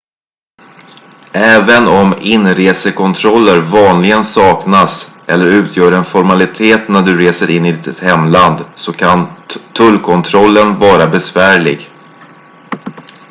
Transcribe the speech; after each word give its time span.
även 1.33 1.87
om 1.87 2.13
inresekontroller 2.21 3.61
vanligen 3.61 4.23
saknas 4.23 5.15
eller 5.27 5.45
utgör 5.45 5.91
en 5.91 6.05
formalitet 6.05 6.87
när 6.89 7.01
du 7.01 7.17
reser 7.17 7.49
in 7.51 7.65
i 7.65 7.71
ditt 7.71 7.99
hemland 7.99 8.65
så 8.75 8.93
kan 8.93 9.27
tullkontrollen 9.73 10.79
vara 10.79 11.07
besvärlig 11.07 11.89